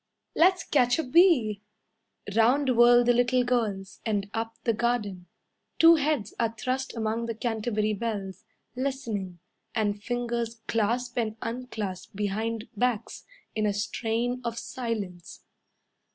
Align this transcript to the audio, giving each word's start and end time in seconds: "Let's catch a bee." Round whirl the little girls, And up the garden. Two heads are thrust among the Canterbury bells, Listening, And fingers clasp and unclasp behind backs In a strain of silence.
"Let's 0.35 0.63
catch 0.63 0.97
a 0.97 1.03
bee." 1.03 1.61
Round 2.35 2.75
whirl 2.75 3.03
the 3.03 3.13
little 3.13 3.43
girls, 3.43 4.01
And 4.03 4.31
up 4.33 4.57
the 4.63 4.73
garden. 4.73 5.27
Two 5.77 5.93
heads 5.97 6.33
are 6.39 6.55
thrust 6.57 6.95
among 6.97 7.27
the 7.27 7.35
Canterbury 7.35 7.93
bells, 7.93 8.43
Listening, 8.75 9.37
And 9.75 10.01
fingers 10.01 10.55
clasp 10.67 11.19
and 11.19 11.37
unclasp 11.43 12.15
behind 12.15 12.67
backs 12.75 13.25
In 13.53 13.67
a 13.67 13.73
strain 13.73 14.41
of 14.43 14.57
silence. 14.57 15.43